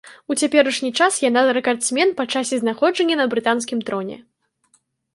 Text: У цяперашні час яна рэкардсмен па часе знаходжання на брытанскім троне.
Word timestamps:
У 0.33 0.35
цяперашні 0.43 0.89
час 0.99 1.19
яна 1.25 1.43
рэкардсмен 1.59 2.15
па 2.23 2.27
часе 2.33 2.55
знаходжання 2.65 3.15
на 3.23 3.31
брытанскім 3.37 3.79
троне. 3.91 4.15